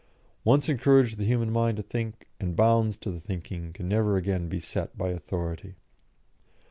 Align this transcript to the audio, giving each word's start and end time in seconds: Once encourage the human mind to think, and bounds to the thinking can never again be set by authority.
Once 0.43 0.67
encourage 0.67 1.17
the 1.17 1.25
human 1.25 1.51
mind 1.51 1.77
to 1.77 1.83
think, 1.83 2.25
and 2.39 2.55
bounds 2.55 2.97
to 2.97 3.11
the 3.11 3.19
thinking 3.19 3.71
can 3.71 3.87
never 3.87 4.17
again 4.17 4.49
be 4.49 4.59
set 4.59 4.97
by 4.97 5.09
authority. 5.09 5.75